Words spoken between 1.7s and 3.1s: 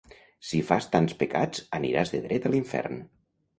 aniràs de dret a l'infern!